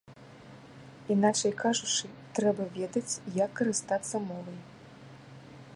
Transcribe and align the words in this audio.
Іначай 1.15 1.53
кажучы, 1.63 2.05
трэба 2.39 2.63
ведаць, 2.79 3.13
як 3.43 3.51
карыстацца 3.59 4.15
мовай. 4.29 4.59